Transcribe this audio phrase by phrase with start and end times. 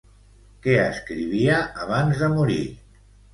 [0.63, 2.59] Què escrivia abans de morir?